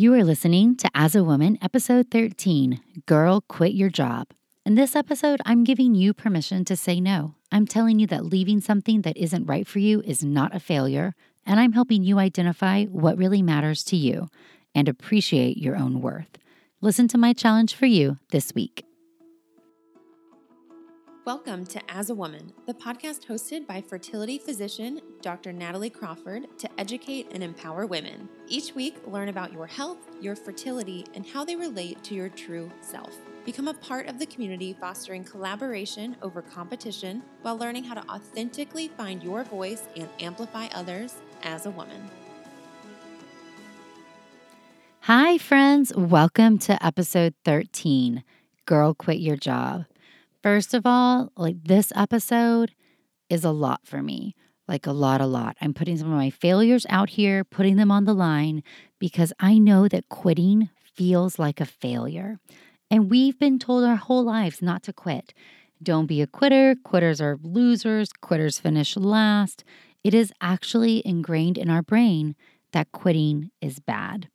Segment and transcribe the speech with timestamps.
[0.00, 4.28] You are listening to As a Woman, episode 13 Girl, Quit Your Job.
[4.64, 7.34] In this episode, I'm giving you permission to say no.
[7.50, 11.16] I'm telling you that leaving something that isn't right for you is not a failure,
[11.44, 14.28] and I'm helping you identify what really matters to you
[14.72, 16.38] and appreciate your own worth.
[16.80, 18.84] Listen to my challenge for you this week.
[21.28, 25.52] Welcome to As a Woman, the podcast hosted by fertility physician Dr.
[25.52, 28.30] Natalie Crawford to educate and empower women.
[28.46, 32.72] Each week, learn about your health, your fertility, and how they relate to your true
[32.80, 33.14] self.
[33.44, 38.88] Become a part of the community fostering collaboration over competition while learning how to authentically
[38.88, 42.08] find your voice and amplify others as a woman.
[45.00, 45.92] Hi, friends.
[45.94, 48.24] Welcome to episode 13
[48.64, 49.84] Girl, Quit Your Job.
[50.42, 52.72] First of all, like this episode
[53.28, 54.34] is a lot for me.
[54.68, 55.56] Like a lot, a lot.
[55.60, 58.62] I'm putting some of my failures out here, putting them on the line
[58.98, 62.38] because I know that quitting feels like a failure.
[62.90, 65.32] And we've been told our whole lives not to quit.
[65.82, 66.76] Don't be a quitter.
[66.84, 68.12] Quitters are losers.
[68.12, 69.64] Quitters finish last.
[70.04, 72.36] It is actually ingrained in our brain
[72.72, 74.28] that quitting is bad.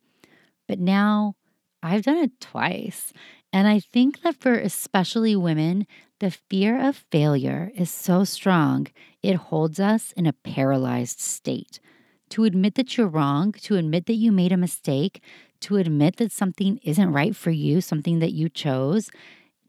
[0.66, 1.34] But now
[1.82, 3.12] I've done it twice.
[3.54, 5.86] And I think that for especially women,
[6.18, 8.88] the fear of failure is so strong,
[9.22, 11.78] it holds us in a paralyzed state.
[12.30, 15.22] To admit that you're wrong, to admit that you made a mistake,
[15.60, 19.08] to admit that something isn't right for you, something that you chose,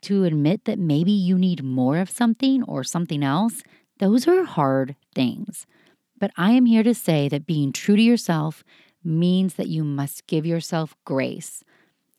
[0.01, 3.61] to admit that maybe you need more of something or something else,
[3.99, 5.67] those are hard things.
[6.19, 8.63] But I am here to say that being true to yourself
[9.03, 11.63] means that you must give yourself grace.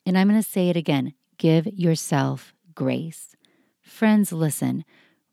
[0.06, 3.36] And I'm going to say it again Give yourself grace.
[3.82, 4.84] Friends, listen.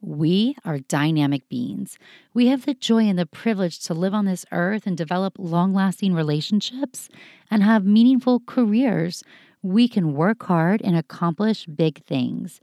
[0.02, 1.98] We are dynamic beings.
[2.34, 5.74] We have the joy and the privilege to live on this earth and develop long
[5.74, 7.08] lasting relationships
[7.50, 9.24] and have meaningful careers.
[9.62, 12.60] We can work hard and accomplish big things.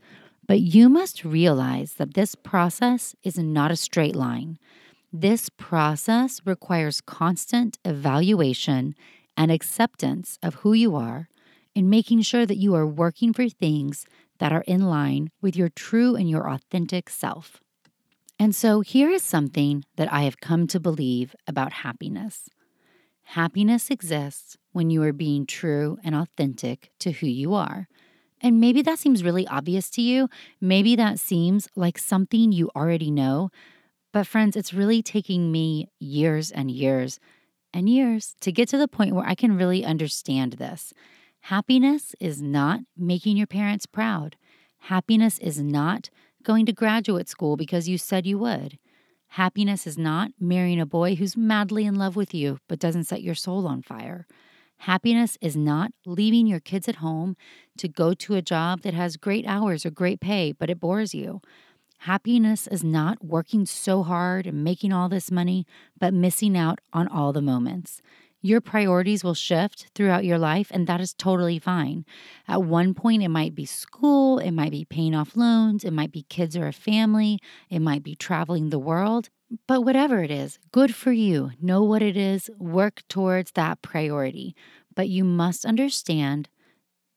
[0.47, 4.59] But you must realize that this process is not a straight line.
[5.11, 8.93] This process requires constant evaluation
[9.35, 11.27] and acceptance of who you are
[11.75, 14.05] in making sure that you are working for things
[14.39, 17.61] that are in line with your true and your authentic self.
[18.39, 22.49] And so here is something that I have come to believe about happiness
[23.31, 27.87] happiness exists when you are being true and authentic to who you are.
[28.41, 30.27] And maybe that seems really obvious to you.
[30.59, 33.49] Maybe that seems like something you already know.
[34.11, 37.19] But, friends, it's really taking me years and years
[37.73, 40.93] and years to get to the point where I can really understand this.
[41.45, 44.35] Happiness is not making your parents proud.
[44.79, 46.09] Happiness is not
[46.43, 48.77] going to graduate school because you said you would.
[49.29, 53.23] Happiness is not marrying a boy who's madly in love with you but doesn't set
[53.23, 54.27] your soul on fire.
[54.79, 57.35] Happiness is not leaving your kids at home
[57.77, 61.13] to go to a job that has great hours or great pay, but it bores
[61.13, 61.41] you.
[61.99, 65.67] Happiness is not working so hard and making all this money,
[65.99, 68.01] but missing out on all the moments.
[68.41, 72.05] Your priorities will shift throughout your life, and that is totally fine.
[72.47, 76.11] At one point, it might be school, it might be paying off loans, it might
[76.11, 79.29] be kids or a family, it might be traveling the world.
[79.67, 81.51] But whatever it is, good for you.
[81.61, 84.55] Know what it is, work towards that priority.
[84.95, 86.49] But you must understand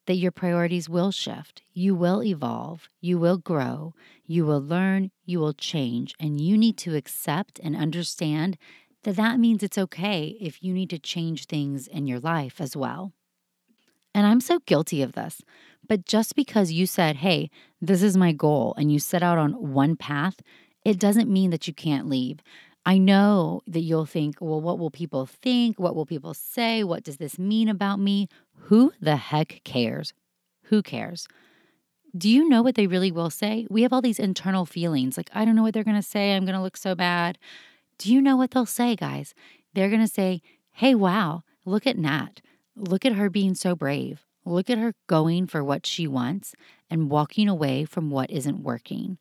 [0.06, 1.62] that your priorities will shift.
[1.72, 2.88] You will evolve.
[3.00, 3.94] You will grow.
[4.26, 5.10] You will learn.
[5.24, 6.14] You will change.
[6.20, 8.58] And you need to accept and understand
[9.04, 12.76] that that means it's okay if you need to change things in your life as
[12.76, 13.12] well.
[14.14, 15.42] And I'm so guilty of this.
[15.86, 17.50] But just because you said, hey,
[17.80, 20.40] this is my goal, and you set out on one path,
[20.84, 22.40] it doesn't mean that you can't leave.
[22.86, 25.78] I know that you'll think, well, what will people think?
[25.78, 26.84] What will people say?
[26.84, 28.28] What does this mean about me?
[28.66, 30.12] Who the heck cares?
[30.64, 31.26] Who cares?
[32.16, 33.66] Do you know what they really will say?
[33.68, 36.34] We have all these internal feelings like, I don't know what they're going to say.
[36.34, 37.38] I'm going to look so bad.
[37.98, 39.34] Do you know what they'll say, guys?
[39.72, 42.40] They're going to say, Hey, wow, look at Nat.
[42.76, 44.24] Look at her being so brave.
[44.44, 46.54] Look at her going for what she wants
[46.90, 49.18] and walking away from what isn't working.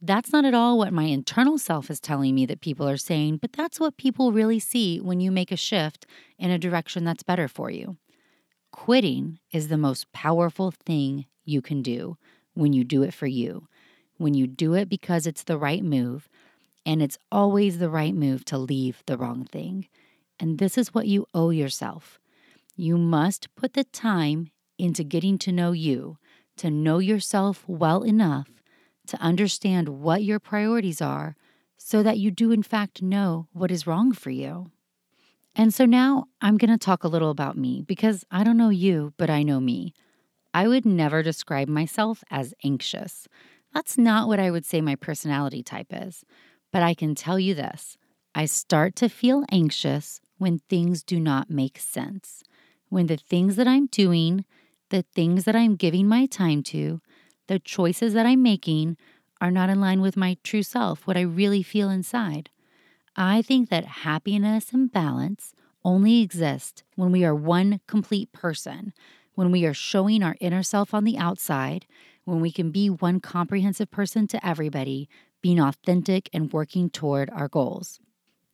[0.00, 3.38] That's not at all what my internal self is telling me that people are saying,
[3.38, 6.06] but that's what people really see when you make a shift
[6.38, 7.96] in a direction that's better for you.
[8.70, 12.18] Quitting is the most powerful thing you can do
[12.54, 13.68] when you do it for you,
[14.18, 16.28] when you do it because it's the right move,
[16.86, 19.88] and it's always the right move to leave the wrong thing.
[20.38, 22.20] And this is what you owe yourself.
[22.76, 26.18] You must put the time into getting to know you,
[26.58, 28.48] to know yourself well enough
[29.08, 31.36] to understand what your priorities are
[31.76, 34.70] so that you do, in fact, know what is wrong for you.
[35.54, 38.68] And so now I'm going to talk a little about me because I don't know
[38.68, 39.94] you, but I know me.
[40.52, 43.26] I would never describe myself as anxious.
[43.72, 46.24] That's not what I would say my personality type is.
[46.76, 47.96] But I can tell you this
[48.34, 52.42] I start to feel anxious when things do not make sense,
[52.90, 54.44] when the things that I'm doing,
[54.90, 57.00] the things that I'm giving my time to,
[57.46, 58.98] the choices that I'm making
[59.40, 62.50] are not in line with my true self, what I really feel inside.
[63.16, 68.92] I think that happiness and balance only exist when we are one complete person,
[69.34, 71.86] when we are showing our inner self on the outside,
[72.26, 75.08] when we can be one comprehensive person to everybody,
[75.46, 78.00] being authentic and working toward our goals.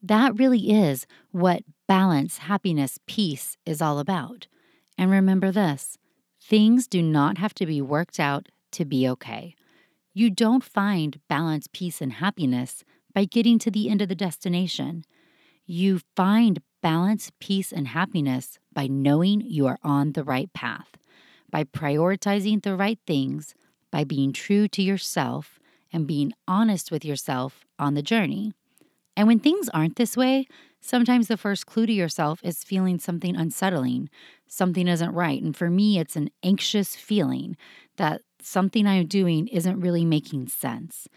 [0.03, 4.47] That really is what balance, happiness, peace is all about.
[4.99, 5.97] And remember this
[6.39, 9.55] things do not have to be worked out to be okay.
[10.12, 12.85] You don't find balance, peace, and happiness
[13.15, 15.06] by getting to the end of the destination.
[15.65, 20.99] You find balance, peace, and happiness by knowing you are on the right path,
[21.50, 23.55] by prioritizing the right things,
[23.91, 25.59] by being true to yourself,
[25.93, 28.53] and being honest with yourself on the journey.
[29.17, 30.47] And when things aren't this way,
[30.81, 34.09] sometimes the first clue to yourself is feeling something unsettling.
[34.47, 35.43] Something isn't right.
[35.43, 37.56] And for me, it's an anxious feeling
[37.97, 41.09] that something I'm doing isn't really making sense.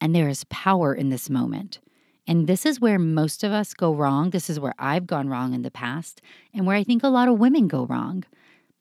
[0.00, 1.80] And there is power in this moment.
[2.26, 4.30] And this is where most of us go wrong.
[4.30, 6.22] This is where I've gone wrong in the past,
[6.54, 8.24] and where I think a lot of women go wrong.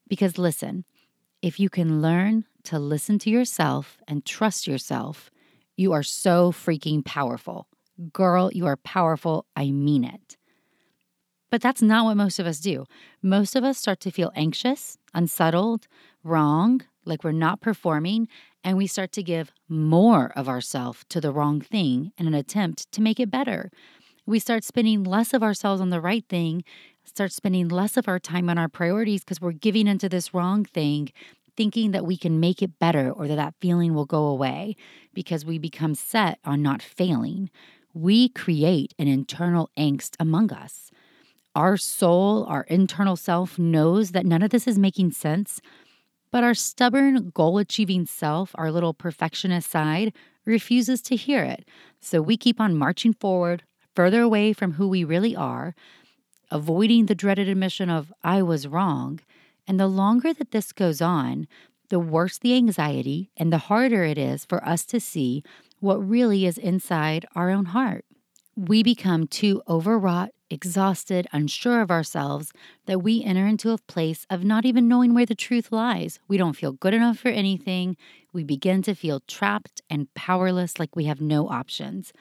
[0.08, 0.86] Because listen,
[1.44, 5.30] if you can learn to listen to yourself and trust yourself,
[5.76, 7.68] you are so freaking powerful.
[8.14, 9.46] Girl, you are powerful.
[9.54, 10.38] I mean it.
[11.52, 12.86] But that's not what most of us do.
[13.22, 15.88] Most of us start to feel anxious, unsettled,
[16.24, 18.30] wrong, like we're not performing,
[18.64, 22.90] and we start to give more of ourselves to the wrong thing in an attempt
[22.94, 23.70] to make it better.
[24.26, 26.64] We start spending less of ourselves on the right thing,
[27.06, 30.66] start spending less of our time on our priorities because we're giving into this wrong
[30.66, 31.12] thing,
[31.56, 34.76] thinking that we can make it better or that that feeling will go away
[35.14, 37.50] because we become set on not failing.
[37.94, 40.92] We create an internal angst among us.
[41.56, 45.62] Our soul, our internal self knows that none of this is making sense
[46.34, 50.12] but our stubborn, goal achieving self, our little perfectionist side,
[50.46, 51.64] refuses to hear it.
[52.02, 53.62] So we keep on marching forward,
[53.96, 55.76] further away from who we really are,
[56.52, 59.20] avoiding the dreaded admission of, I was wrong.
[59.68, 61.48] And the longer that this goes on,
[61.90, 65.44] the worse the anxiety and the harder it is for us to see
[65.80, 68.06] what really is inside our own heart.
[68.56, 72.52] We become too overwrought exhausted, unsure of ourselves,
[72.86, 76.20] that we enter into a place of not even knowing where the truth lies.
[76.28, 77.98] We don't feel good enough for anything.
[78.32, 82.14] We begin to feel trapped and powerless, like we have no options.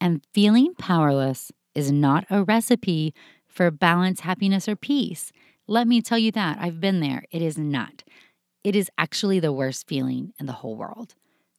[0.00, 3.14] And feeling powerless is not a recipe
[3.50, 5.32] for balance, happiness, or peace.
[5.66, 6.58] Let me tell you that.
[6.60, 7.24] I've been there.
[7.30, 8.02] It is not.
[8.64, 11.14] It is actually the worst feeling in the whole world.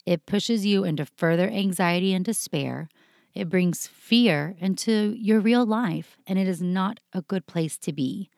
[0.06, 2.90] It pushes you into further anxiety and despair
[3.34, 7.94] it brings fear into your real life, and it is not a good place to
[7.94, 8.30] be.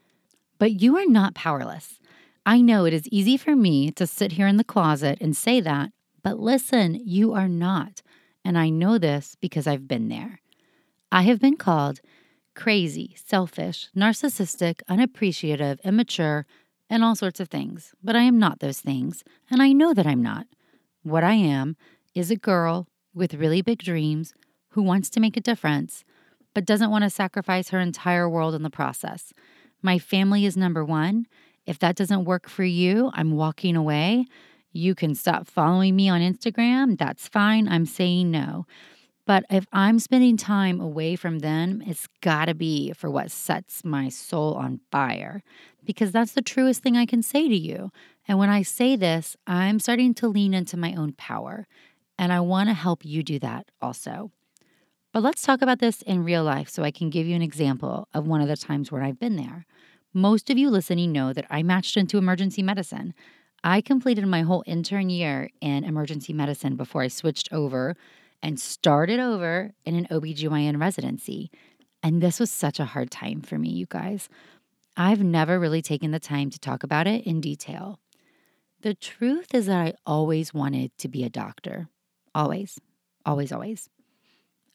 [0.60, 2.00] But you are not powerless.
[2.46, 5.62] I know it is easy for me to sit here in the closet and say
[5.62, 5.92] that,
[6.22, 8.02] but listen, you are not.
[8.46, 10.42] And I know this because I've been there.
[11.12, 12.02] I have been called
[12.56, 16.46] crazy, selfish, narcissistic, unappreciative, immature,
[16.90, 17.94] and all sorts of things.
[18.04, 20.48] But I am not those things, and I know that I'm not.
[21.04, 21.76] What I am
[22.14, 24.34] is a girl with really big dreams
[24.70, 26.04] who wants to make a difference,
[26.54, 29.34] but doesn't want to sacrifice her entire world in the process.
[29.82, 31.28] My family is number one.
[31.66, 34.26] If that doesn't work for you, I'm walking away.
[34.72, 36.98] You can stop following me on Instagram.
[36.98, 37.68] That's fine.
[37.68, 38.66] I'm saying no.
[39.26, 43.86] But if I'm spending time away from them, it's got to be for what sets
[43.86, 45.44] my soul on fire
[45.86, 47.92] because that's the truest thing I can say to you.
[48.28, 51.68] And when I say this, I'm starting to lean into my own power.
[52.18, 54.32] And I want to help you do that also.
[55.14, 58.08] But let's talk about this in real life so I can give you an example
[58.14, 59.66] of one of the times where I've been there.
[60.14, 63.14] Most of you listening know that I matched into emergency medicine.
[63.64, 67.96] I completed my whole intern year in emergency medicine before I switched over
[68.44, 71.50] and started over in an OBGYN residency.
[72.04, 74.28] And this was such a hard time for me, you guys.
[74.98, 78.00] I've never really taken the time to talk about it in detail.
[78.82, 81.88] The truth is that I always wanted to be a doctor.
[82.36, 82.78] Always,
[83.26, 83.90] always, always.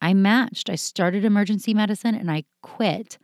[0.01, 0.71] I matched.
[0.71, 3.19] I started emergency medicine and I quit.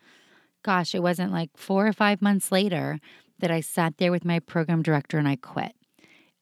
[0.62, 3.00] Gosh, it wasn't like four or five months later
[3.38, 5.72] that I sat there with my program director and I quit.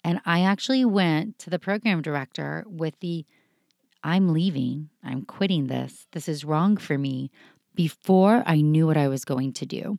[0.03, 3.25] And I actually went to the program director with the
[4.05, 7.31] I'm leaving, I'm quitting this, this is wrong for me.
[7.75, 9.99] before I knew what I was going to do.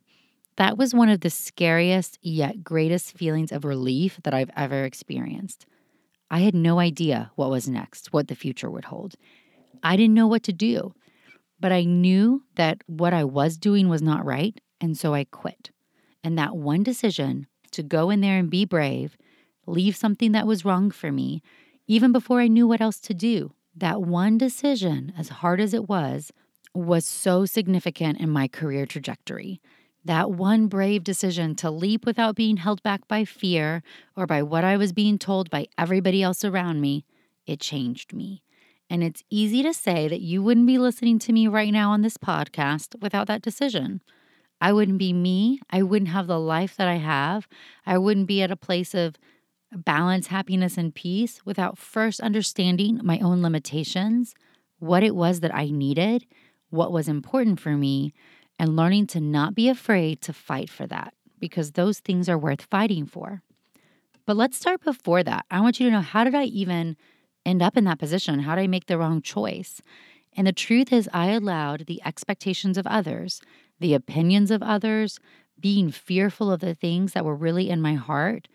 [0.56, 5.66] That was one of the scariest yet greatest feelings of relief that I've ever experienced.
[6.30, 9.14] I had no idea what was next, what the future would hold.
[9.82, 10.94] I didn't know what to do,
[11.60, 15.70] but I knew that what I was doing was not right, and so I quit.
[16.22, 19.16] And that one decision to go in there and be brave,
[19.66, 21.42] leave something that was wrong for me,
[21.86, 25.88] even before I knew what else to do, that one decision, as hard as it
[25.88, 26.32] was,
[26.74, 29.60] was so significant in my career trajectory.
[30.04, 33.82] That one brave decision to leap without being held back by fear
[34.16, 37.04] or by what I was being told by everybody else around me,
[37.46, 38.42] it changed me.
[38.90, 42.02] And it's easy to say that you wouldn't be listening to me right now on
[42.02, 44.02] this podcast without that decision.
[44.60, 45.60] I wouldn't be me.
[45.70, 47.48] I wouldn't have the life that I have.
[47.86, 49.16] I wouldn't be at a place of
[49.74, 54.34] balance, happiness, and peace without first understanding my own limitations,
[54.78, 56.26] what it was that I needed,
[56.70, 58.12] what was important for me,
[58.58, 62.62] and learning to not be afraid to fight for that because those things are worth
[62.70, 63.42] fighting for.
[64.26, 65.44] But let's start before that.
[65.50, 66.96] I want you to know how did I even
[67.44, 68.40] end up in that position?
[68.40, 69.82] How did I make the wrong choice?
[70.36, 73.40] And the truth is, I allowed the expectations of others,
[73.80, 75.20] the opinions of others,
[75.60, 78.48] being fearful of the things that were really in my heart.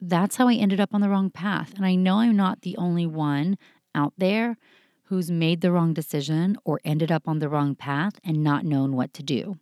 [0.00, 1.72] That's how I ended up on the wrong path.
[1.76, 3.56] And I know I'm not the only one
[3.94, 4.56] out there
[5.04, 8.96] who's made the wrong decision or ended up on the wrong path and not known
[8.96, 9.56] what to do.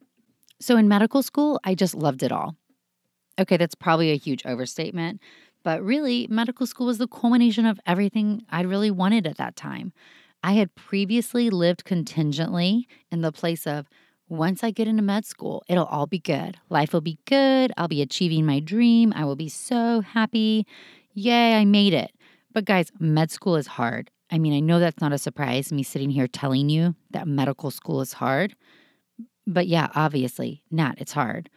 [0.61, 2.57] So in medical school, I just loved it all.
[3.39, 5.21] Okay, that's probably a huge overstatement,
[5.65, 9.93] but really, medical school was the culmination of everything I really wanted at that time.
[10.43, 13.89] I had previously lived contingently in the place of
[14.33, 16.57] once I get into med school, it'll all be good.
[16.71, 17.71] Life will be good.
[17.77, 19.13] I'll be achieving my dream.
[19.15, 20.67] I will be so happy.
[21.13, 22.13] Yay, I made it.
[22.51, 24.11] But guys, med school is hard.
[24.31, 27.71] I mean, I know that's not a surprise, me sitting here telling you that medical
[27.71, 28.57] school is hard.
[29.47, 31.51] But yeah, obviously, not, it's hard.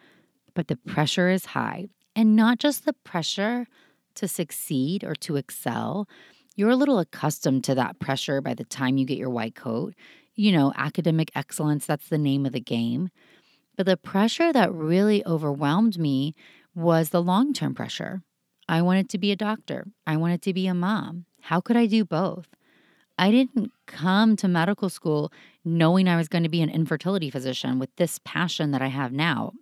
[0.53, 1.85] But the pressure is high.
[2.13, 3.67] And not just the pressure
[4.15, 6.09] to succeed or to excel.
[6.57, 9.93] You're a little accustomed to that pressure by the time you get your white coat.
[10.35, 13.09] You know, academic excellence, that's the name of the game.
[13.77, 16.35] But the pressure that really overwhelmed me
[16.73, 18.21] was the long term pressure.
[18.67, 21.25] I wanted to be a doctor, I wanted to be a mom.
[21.41, 22.47] How could I do both?
[23.17, 25.31] I didn't come to medical school
[25.63, 29.13] knowing I was going to be an infertility physician with this passion that I have
[29.13, 29.53] now.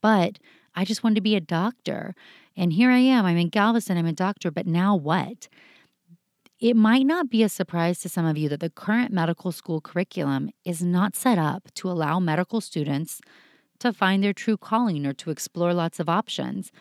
[0.00, 0.38] But
[0.76, 2.14] I just wanted to be a doctor.
[2.56, 3.24] And here I am.
[3.24, 3.96] I'm in Galveston.
[3.96, 4.50] I'm a doctor.
[4.50, 5.48] But now what?
[6.64, 9.82] It might not be a surprise to some of you that the current medical school
[9.82, 13.20] curriculum is not set up to allow medical students
[13.80, 16.72] to find their true calling or to explore lots of options.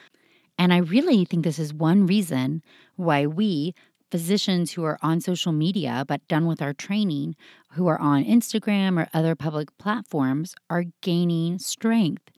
[0.58, 2.64] And I really think this is one reason
[2.96, 3.74] why we,
[4.10, 7.36] physicians who are on social media but done with our training,
[7.72, 12.32] who are on Instagram or other public platforms, are gaining strength.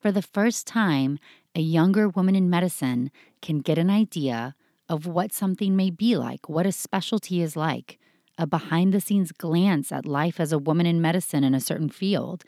[0.00, 1.18] For the first time,
[1.56, 4.54] a younger woman in medicine can get an idea
[4.92, 7.98] of what something may be like, what a specialty is like,
[8.36, 11.88] a behind the scenes glance at life as a woman in medicine in a certain
[11.88, 12.44] field.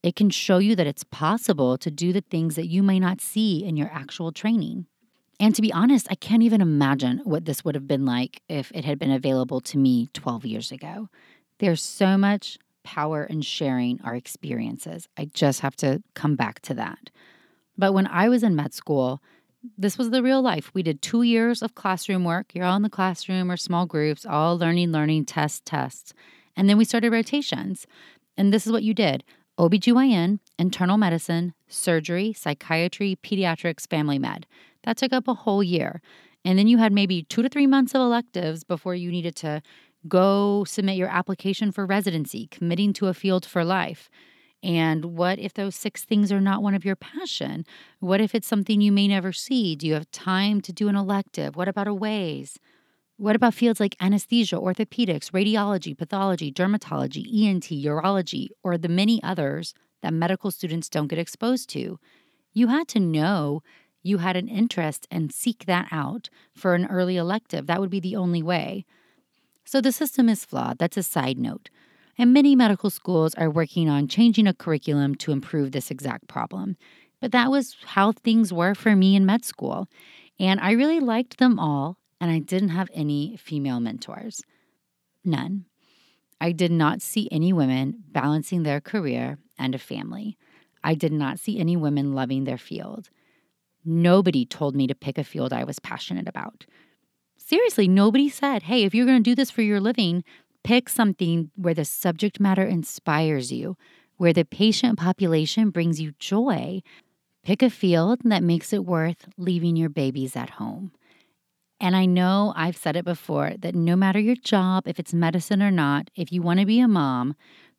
[0.00, 3.20] It can show you that it's possible to do the things that you may not
[3.20, 4.86] see in your actual training.
[5.40, 8.70] And to be honest, I can't even imagine what this would have been like if
[8.72, 11.08] it had been available to me 12 years ago.
[11.58, 15.08] There's so much power in sharing our experiences.
[15.16, 17.10] I just have to come back to that.
[17.76, 19.20] But when I was in med school,
[19.76, 20.70] this was the real life.
[20.74, 22.54] We did two years of classroom work.
[22.54, 26.14] You're all in the classroom or small groups, all learning, learning, test, tests.
[26.56, 27.86] And then we started rotations.
[28.36, 29.24] And this is what you did
[29.58, 34.46] OBGYN, internal medicine, surgery, psychiatry, pediatrics, family med.
[34.84, 36.00] That took up a whole year.
[36.44, 39.60] And then you had maybe two to three months of electives before you needed to
[40.08, 44.08] go submit your application for residency, committing to a field for life.
[44.62, 47.64] And what if those six things are not one of your passion?
[47.98, 49.74] What if it's something you may never see?
[49.74, 51.56] Do you have time to do an elective?
[51.56, 52.56] What about AWAYS?
[53.16, 59.74] What about fields like anesthesia, orthopedics, radiology, pathology, dermatology, ENT, urology, or the many others
[60.02, 61.98] that medical students don't get exposed to?
[62.52, 63.62] You had to know
[64.02, 67.66] you had an interest and seek that out for an early elective.
[67.66, 68.86] That would be the only way.
[69.64, 70.78] So the system is flawed.
[70.78, 71.68] That's a side note.
[72.20, 76.76] And many medical schools are working on changing a curriculum to improve this exact problem.
[77.18, 79.88] But that was how things were for me in med school.
[80.38, 84.42] And I really liked them all, and I didn't have any female mentors.
[85.24, 85.64] None.
[86.42, 90.36] I did not see any women balancing their career and a family.
[90.84, 93.08] I did not see any women loving their field.
[93.82, 96.66] Nobody told me to pick a field I was passionate about.
[97.38, 100.22] Seriously, nobody said, hey, if you're going to do this for your living,
[100.64, 103.76] pick something where the subject matter inspires you,
[104.16, 106.82] where the patient population brings you joy.
[107.42, 110.92] Pick a field that makes it worth leaving your babies at home.
[111.80, 115.62] And I know I've said it before that no matter your job, if it's medicine
[115.62, 117.34] or not, if you want to be a mom,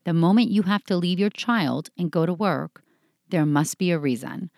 [0.05, 2.81] the moment you have to leave your child and go to work,
[3.29, 4.49] there must be a reason.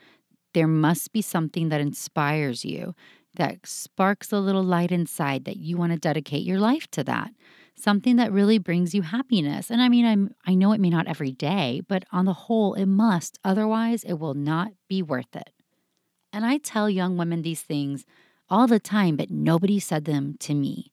[0.53, 2.95] There must be something that inspires you,
[3.35, 7.31] that sparks a little light inside that you want to dedicate your life to that.
[7.75, 9.69] Something that really brings you happiness.
[9.69, 12.75] And I mean, I'm I know it may not every day, but on the whole
[12.75, 13.39] it must.
[13.43, 15.49] Otherwise, it will not be worth it.
[16.31, 18.05] And I tell young women these things
[18.49, 20.91] all the time, but nobody said them to me.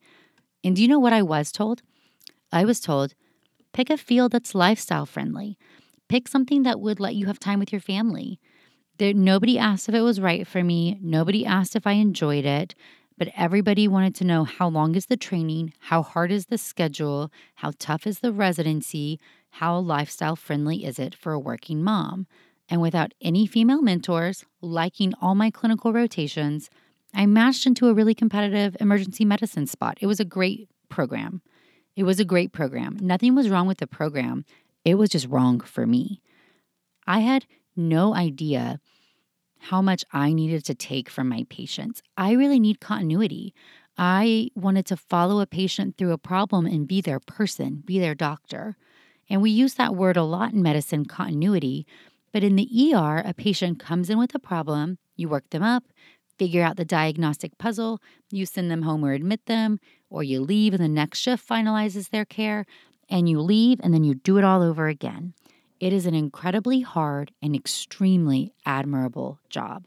[0.63, 1.83] And do you know what I was told?
[2.53, 3.15] I was told
[3.73, 5.57] pick a field that's lifestyle friendly,
[6.09, 8.41] pick something that would let you have time with your family.
[8.99, 12.75] There, nobody asked if it was right for me, nobody asked if I enjoyed it.
[13.21, 17.31] But everybody wanted to know how long is the training, how hard is the schedule,
[17.57, 22.27] how tough is the residency, how lifestyle friendly is it for a working mom.
[22.71, 26.71] And without any female mentors, liking all my clinical rotations,
[27.13, 29.99] I matched into a really competitive emergency medicine spot.
[30.01, 31.43] It was a great program.
[31.97, 32.97] It was a great program.
[33.03, 34.47] Nothing was wrong with the program,
[34.83, 36.23] it was just wrong for me.
[37.07, 37.45] I had
[37.77, 38.81] no idea
[39.61, 42.03] how much I needed to take from my patients.
[42.17, 43.55] I really need continuity.
[43.97, 48.15] I wanted to follow a patient through a problem and be their person, be their
[48.15, 48.77] doctor.
[49.29, 51.87] And we use that word a lot in medicine continuity.
[52.33, 55.85] But in the ER, a patient comes in with a problem, you work them up,
[56.39, 58.01] figure out the diagnostic puzzle,
[58.31, 62.09] you send them home or admit them, or you leave and the next shift finalizes
[62.09, 62.65] their care,
[63.11, 65.35] and you leave and then you do it all over again.
[65.81, 69.87] It is an incredibly hard and extremely admirable job.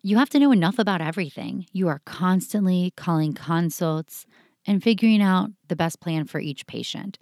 [0.00, 1.66] You have to know enough about everything.
[1.72, 4.26] You are constantly calling consults
[4.64, 7.18] and figuring out the best plan for each patient.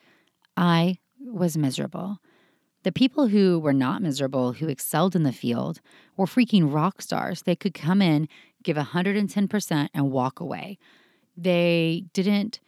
[0.59, 2.19] I was miserable.
[2.83, 5.81] The people who were not miserable, who excelled in the field,
[6.16, 7.42] were freaking rock stars.
[7.42, 8.28] They could come in,
[8.62, 10.78] give 110%, and walk away.
[11.37, 12.61] They didn't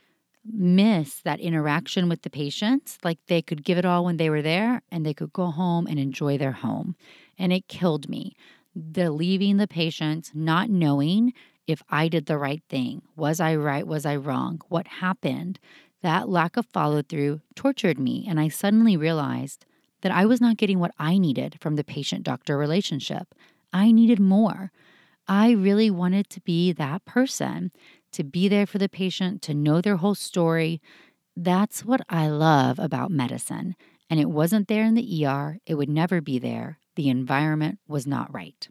[0.46, 2.98] miss that interaction with the patients.
[3.02, 5.86] Like they could give it all when they were there and they could go home
[5.86, 6.96] and enjoy their home.
[7.38, 8.36] And it killed me.
[8.74, 11.32] The leaving the patients, not knowing
[11.66, 13.02] if I did the right thing.
[13.16, 13.86] Was I right?
[13.86, 14.60] Was I wrong?
[14.68, 15.58] What happened?
[16.02, 18.26] That lack of follow through tortured me.
[18.28, 19.64] And I suddenly realized
[20.02, 23.34] that I was not getting what I needed from the patient doctor relationship.
[23.72, 24.70] I needed more.
[25.26, 27.72] I really wanted to be that person,
[28.14, 30.80] to be there for the patient, to know their whole story.
[31.36, 33.76] That's what I love about medicine.
[34.10, 36.78] And it wasn't there in the ER, it would never be there.
[36.96, 38.68] The environment was not right.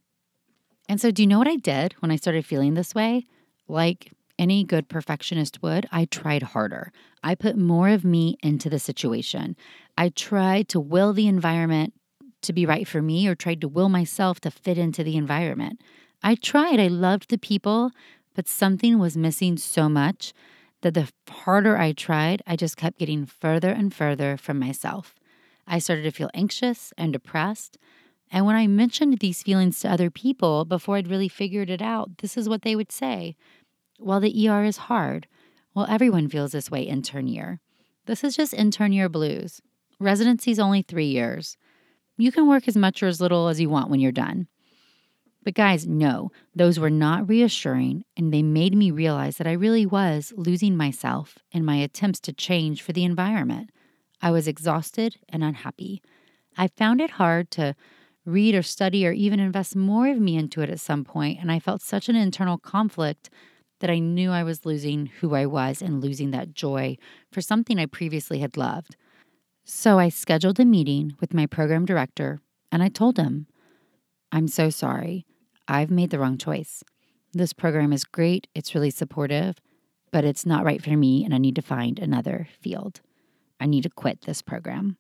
[0.88, 3.26] And so, do you know what I did when I started feeling this way?
[3.68, 6.92] Like any good perfectionist would, I tried harder.
[7.24, 9.56] I put more of me into the situation.
[9.98, 11.94] I tried to will the environment
[12.42, 15.82] to be right for me or tried to will myself to fit into the environment.
[16.22, 16.80] I tried.
[16.80, 17.92] I loved the people,
[18.34, 20.34] but something was missing so much
[20.82, 25.16] that the harder I tried, I just kept getting further and further from myself.
[25.66, 27.78] I started to feel anxious and depressed.
[28.32, 32.18] And when I mentioned these feelings to other people before I'd really figured it out,
[32.18, 33.36] this is what they would say
[34.00, 35.28] Well, the ER is hard.
[35.74, 37.60] Well, everyone feels this way intern year.
[38.06, 39.62] This is just intern year blues.
[40.00, 41.58] Residency's only three years.
[42.18, 44.48] You can work as much or as little as you want when you're done.
[45.44, 49.86] But guys, no, those were not reassuring, and they made me realize that I really
[49.86, 53.70] was losing myself in my attempts to change for the environment.
[54.22, 56.02] I was exhausted and unhappy.
[56.58, 57.76] I found it hard to
[58.26, 61.52] read or study or even invest more of me into it at some point, and
[61.52, 63.30] I felt such an internal conflict
[63.82, 66.98] that I knew I was losing who I was and losing that joy
[67.34, 68.96] for something I previously had loved.
[69.66, 72.40] So I scheduled a meeting with my program director
[72.72, 73.48] and I told him,
[74.32, 75.26] I'm so sorry.
[75.74, 76.84] I've made the wrong choice.
[77.34, 79.58] This program is great, it's really supportive,
[80.12, 83.02] but it's not right for me, and I need to find another field.
[83.60, 84.98] I need to quit this program.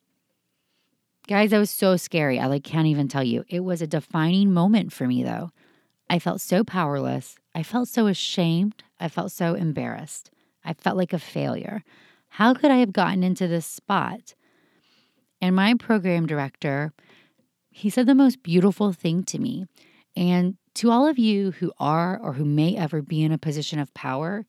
[1.27, 2.39] Guys, that was so scary.
[2.39, 3.45] I like can't even tell you.
[3.47, 5.51] It was a defining moment for me though.
[6.09, 7.35] I felt so powerless.
[7.53, 8.83] I felt so ashamed.
[8.99, 10.31] I felt so embarrassed.
[10.65, 11.83] I felt like a failure.
[12.29, 14.33] How could I have gotten into this spot?
[15.39, 16.93] And my program director,
[17.69, 19.67] he said the most beautiful thing to me.
[20.15, 23.79] And to all of you who are or who may ever be in a position
[23.79, 24.45] of power,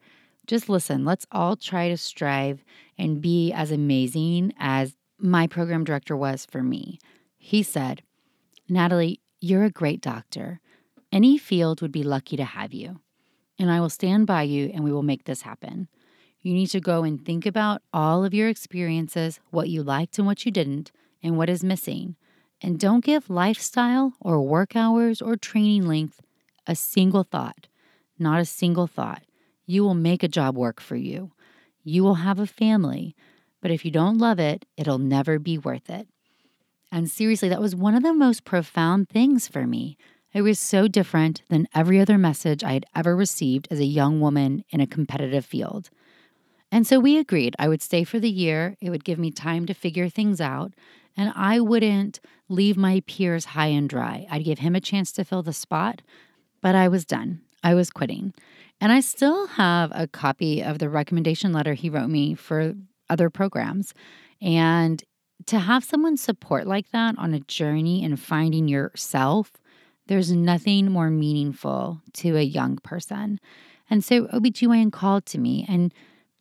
[0.46, 1.04] just listen.
[1.04, 2.64] Let's all try to strive
[2.98, 6.98] and be as amazing as my program director was for me.
[7.36, 8.02] He said,
[8.68, 10.60] Natalie, you're a great doctor.
[11.12, 13.00] Any field would be lucky to have you.
[13.58, 15.88] And I will stand by you and we will make this happen.
[16.40, 20.26] You need to go and think about all of your experiences, what you liked and
[20.26, 22.16] what you didn't, and what is missing.
[22.64, 26.22] And don't give lifestyle or work hours or training length
[26.66, 27.68] a single thought,
[28.18, 29.22] not a single thought.
[29.66, 31.32] You will make a job work for you.
[31.82, 33.14] You will have a family,
[33.60, 36.08] but if you don't love it, it'll never be worth it.
[36.90, 39.98] And seriously, that was one of the most profound things for me.
[40.32, 44.22] It was so different than every other message I had ever received as a young
[44.22, 45.90] woman in a competitive field.
[46.72, 48.74] And so we agreed I would stay for the year.
[48.80, 50.72] It would give me time to figure things out.
[51.16, 54.26] And I wouldn't leave my peers high and dry.
[54.30, 56.02] I'd give him a chance to fill the spot,
[56.60, 57.42] but I was done.
[57.62, 58.34] I was quitting.
[58.80, 62.74] And I still have a copy of the recommendation letter he wrote me for
[63.08, 63.94] other programs.
[64.42, 65.02] And
[65.46, 69.52] to have someone support like that on a journey and finding yourself,
[70.06, 73.40] there's nothing more meaningful to a young person.
[73.88, 75.92] And so OBGYN called to me and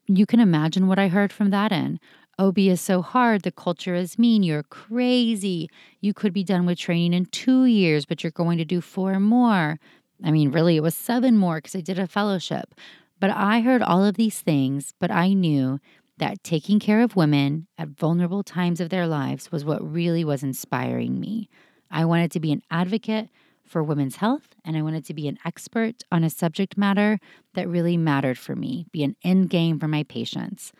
[0.07, 1.99] you can imagine what I heard from that end.
[2.39, 3.43] OB is so hard.
[3.43, 4.43] The culture is mean.
[4.43, 5.69] You're crazy.
[6.01, 9.19] You could be done with training in two years, but you're going to do four
[9.19, 9.79] more.
[10.23, 12.73] I mean, really, it was seven more because I did a fellowship.
[13.19, 15.79] But I heard all of these things, but I knew
[16.17, 20.43] that taking care of women at vulnerable times of their lives was what really was
[20.43, 21.49] inspiring me.
[21.89, 23.29] I wanted to be an advocate
[23.65, 27.19] for women's health, and I wanted to be an expert on a subject matter
[27.53, 30.73] that really mattered for me, be an end game for my patients.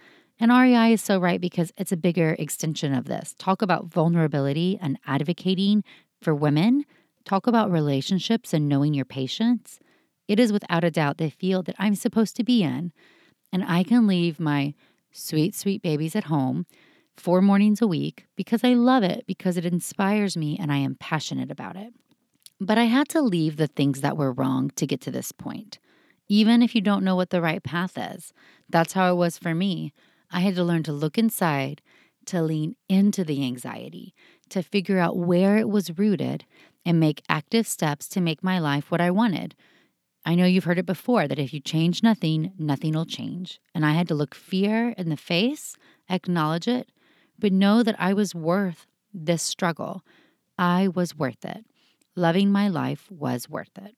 [0.44, 3.34] And REI is so right because it's a bigger extension of this.
[3.40, 5.86] Talk about vulnerability and advocating
[6.22, 6.84] for women.
[7.24, 9.80] Talk about relationships and knowing your patients.
[10.28, 12.92] It is without a doubt the field that I'm supposed to be in.
[13.54, 14.74] And I can leave my
[15.14, 16.66] sweet, sweet babies at home
[17.16, 20.96] four mornings a week because I love it, because it inspires me, and I am
[20.96, 21.94] passionate about it.
[22.60, 25.80] But I had to leave the things that were wrong to get to this point.
[26.28, 28.34] Even if you don't know what the right path is,
[28.68, 29.94] that's how it was for me.
[30.34, 31.82] I had to learn to look inside,
[32.26, 34.14] to lean into the anxiety,
[34.50, 36.46] to figure out where it was rooted,
[36.86, 39.56] and make active steps to make my life what I wanted.
[40.26, 43.62] I know you've heard it before that if you change nothing, nothing will change.
[43.74, 45.78] And I had to look fear in the face,
[46.10, 46.92] acknowledge it,
[47.40, 50.04] but know that I was worth this struggle.
[50.58, 51.66] I was worth it
[52.16, 53.96] loving my life was worth it.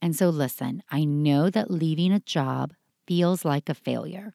[0.00, 2.74] And so, listen, I know that leaving a job
[3.06, 4.34] feels like a failure.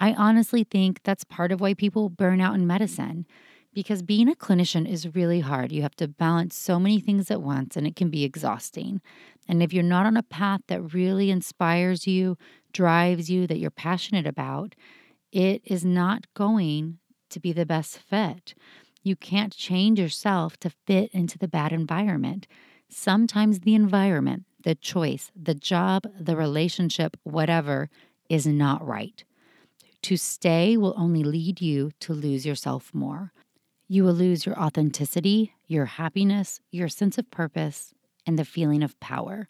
[0.00, 3.26] I honestly think that's part of why people burn out in medicine
[3.74, 5.72] because being a clinician is really hard.
[5.72, 9.00] You have to balance so many things at once and it can be exhausting.
[9.48, 12.38] And if you're not on a path that really inspires you,
[12.72, 14.74] drives you, that you're passionate about,
[15.32, 16.98] it is not going
[17.30, 18.54] to be the best fit.
[19.02, 22.46] You can't change yourself to fit into the bad environment.
[22.88, 27.90] Sometimes the environment, the choice, the job, the relationship, whatever,
[28.30, 29.24] is not right.
[30.04, 33.32] To stay will only lead you to lose yourself more.
[33.88, 37.94] You will lose your authenticity, your happiness, your sense of purpose,
[38.26, 39.48] and the feeling of power.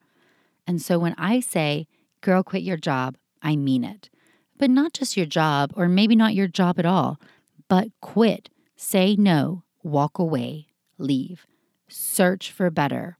[0.64, 1.88] And so when I say,
[2.20, 4.10] girl, quit your job, I mean it.
[4.56, 7.20] But not just your job, or maybe not your job at all,
[7.68, 11.46] but quit Say no, walk away, leave.
[11.88, 13.16] Search for better.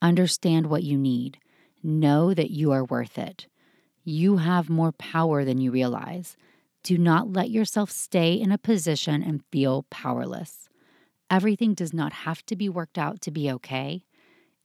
[0.00, 1.38] Understand what you need.
[1.82, 3.46] Know that you are worth it.
[4.04, 6.36] You have more power than you realize.
[6.82, 10.68] Do not let yourself stay in a position and feel powerless.
[11.30, 14.04] Everything does not have to be worked out to be okay.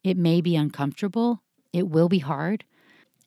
[0.04, 2.66] It may be uncomfortable, it will be hard,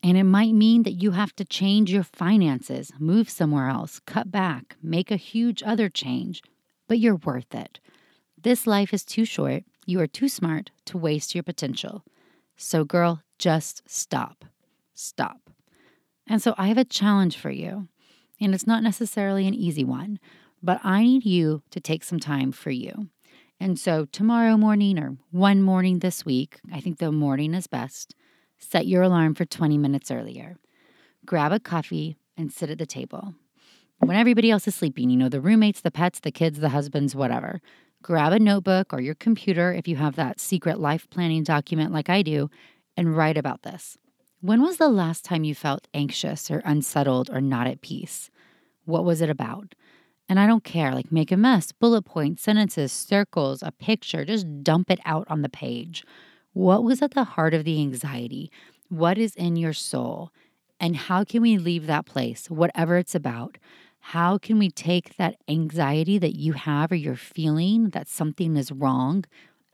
[0.03, 4.31] and it might mean that you have to change your finances, move somewhere else, cut
[4.31, 6.42] back, make a huge other change,
[6.88, 7.79] but you're worth it.
[8.42, 9.64] This life is too short.
[9.87, 12.03] You are too smart to waste your potential.
[12.57, 14.44] So, girl, just stop.
[14.94, 15.50] Stop.
[16.26, 17.88] And so, I have a challenge for you.
[18.40, 20.18] And it's not necessarily an easy one,
[20.62, 23.09] but I need you to take some time for you.
[23.59, 28.14] And so, tomorrow morning or one morning this week, I think the morning is best,
[28.59, 30.57] set your alarm for 20 minutes earlier.
[31.26, 33.35] Grab a coffee and sit at the table
[33.98, 37.14] when everybody else is sleeping, you know, the roommates, the pets, the kids, the husbands,
[37.14, 37.61] whatever.
[38.03, 42.09] Grab a notebook or your computer if you have that secret life planning document like
[42.09, 42.48] I do
[42.96, 43.98] and write about this.
[44.42, 48.31] When was the last time you felt anxious or unsettled or not at peace?
[48.87, 49.74] What was it about?
[50.31, 54.62] And I don't care, like make a mess, bullet points, sentences, circles, a picture, just
[54.62, 56.05] dump it out on the page.
[56.55, 58.50] What was at the heart of the anxiety?
[58.88, 60.31] What is in your soul?
[60.79, 63.59] And how can we leave that place, whatever it's about,
[63.98, 68.72] how can we take that anxiety that you have or you're feeling that something is
[68.72, 69.24] wrong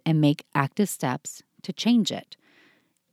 [0.05, 2.37] and make active steps to change it?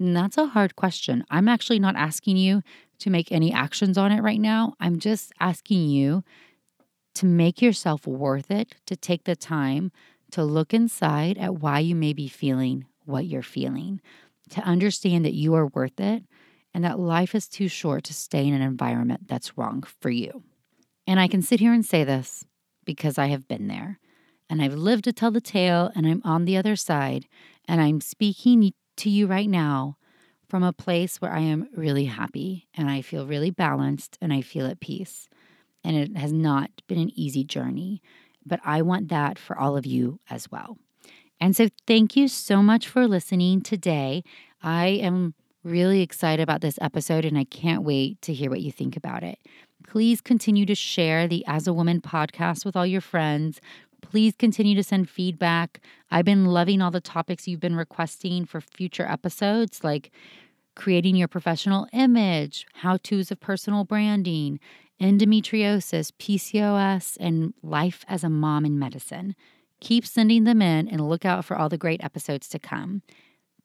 [0.04, 1.24] And that's a hard question.
[1.30, 2.62] I'm actually not asking you
[3.00, 4.74] to make any actions on it right now.
[4.80, 6.26] I'm just asking you
[7.16, 9.94] to make yourself worth it, to take the time
[10.32, 14.02] to look inside at why you may be feeling what you're feeling,
[14.50, 16.24] to understand that you are worth it
[16.74, 20.44] and that life is too short to stay in an environment that's wrong for you.
[21.08, 22.44] And I can sit here and say this
[22.84, 24.00] because I have been there
[24.50, 27.26] and I've lived to tell the tale and I'm on the other side
[27.70, 29.97] and I'm speaking to you right now
[30.47, 34.41] from a place where I am really happy and I feel really balanced and I
[34.41, 35.29] feel at peace.
[35.84, 38.01] And it has not been an easy journey,
[38.45, 40.77] but I want that for all of you as well.
[41.39, 44.23] And so, thank you so much for listening today.
[44.62, 48.71] I am really excited about this episode and I can't wait to hear what you
[48.71, 49.39] think about it.
[49.88, 53.60] Please continue to share the As a Woman podcast with all your friends.
[54.10, 55.82] Please continue to send feedback.
[56.12, 60.12] I've been loving all the topics you've been requesting for future episodes, like
[60.76, 64.60] creating your professional image, how to's of personal branding,
[65.02, 69.36] endometriosis, PCOS, and life as a mom in medicine.
[69.80, 73.02] Keep sending them in and look out for all the great episodes to come.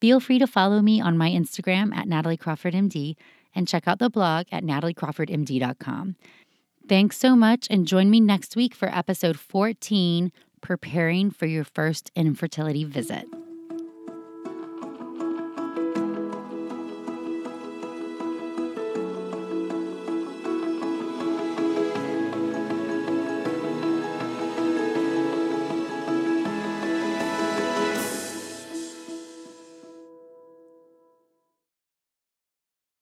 [0.01, 3.17] Feel free to follow me on my Instagram at Natalie Crawford MD
[3.55, 6.17] and check out the blog at nataliecrawfordmd.com.
[6.89, 12.11] Thanks so much and join me next week for episode 14 Preparing for Your First
[12.17, 13.27] Infertility Visit.